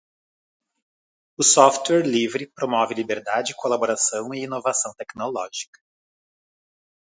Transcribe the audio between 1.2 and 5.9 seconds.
O software livre promove liberdade, colaboração e inovação tecnológica.